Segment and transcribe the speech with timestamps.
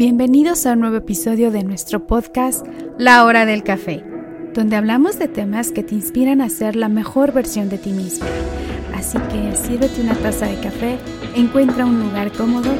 [0.00, 4.02] Bienvenidos a un nuevo episodio de nuestro podcast La Hora del Café,
[4.54, 8.24] donde hablamos de temas que te inspiran a ser la mejor versión de ti mismo.
[8.94, 10.96] Así que sírvete una taza de café,
[11.36, 12.70] encuentra un lugar cómodo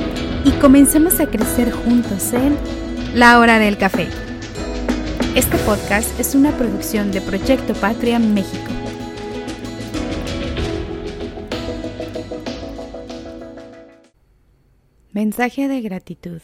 [0.47, 2.57] y comencemos a crecer juntos en
[3.15, 4.09] La Hora del Café.
[5.37, 8.73] Este podcast es una producción de Proyecto Patria México.
[15.13, 16.41] Mensaje de gratitud.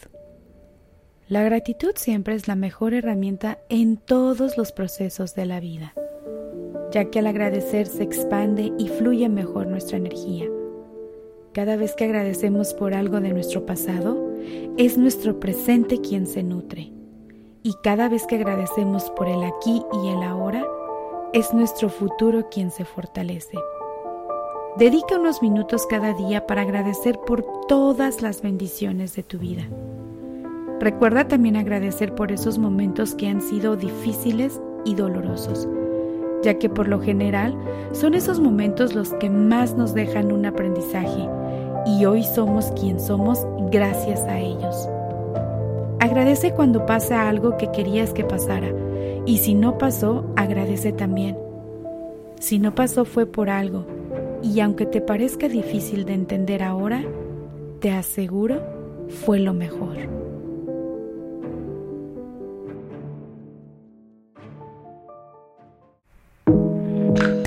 [1.29, 5.93] La gratitud siempre es la mejor herramienta en todos los procesos de la vida,
[6.91, 10.45] ya que al agradecer se expande y fluye mejor nuestra energía.
[11.51, 14.33] Cada vez que agradecemos por algo de nuestro pasado,
[14.77, 16.93] es nuestro presente quien se nutre.
[17.61, 20.65] Y cada vez que agradecemos por el aquí y el ahora,
[21.33, 23.57] es nuestro futuro quien se fortalece.
[24.77, 29.67] Dedica unos minutos cada día para agradecer por todas las bendiciones de tu vida.
[30.79, 35.67] Recuerda también agradecer por esos momentos que han sido difíciles y dolorosos,
[36.43, 37.57] ya que por lo general
[37.93, 41.27] son esos momentos los que más nos dejan un aprendizaje
[41.87, 44.87] y hoy somos quien somos gracias a ellos.
[45.99, 48.69] Agradece cuando pasa algo que querías que pasara
[49.25, 51.37] y si no pasó, agradece también.
[52.39, 53.87] Si no pasó fue por algo
[54.43, 57.03] y aunque te parezca difícil de entender ahora,
[57.79, 58.61] te aseguro
[59.09, 60.26] fue lo mejor.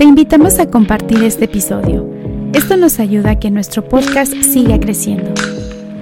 [0.01, 2.09] Te invitamos a compartir este episodio.
[2.53, 5.31] Esto nos ayuda a que nuestro podcast siga creciendo.